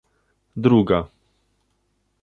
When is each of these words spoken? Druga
Druga 0.63 0.99